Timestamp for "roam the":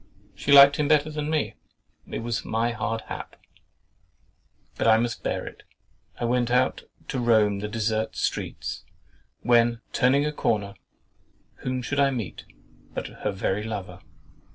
7.19-7.67